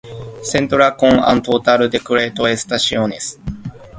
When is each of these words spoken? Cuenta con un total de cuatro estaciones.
Cuenta 0.51 0.97
con 0.97 1.19
un 1.19 1.41
total 1.43 1.87
de 1.87 1.99
cuatro 1.99 2.47
estaciones. 2.47 3.37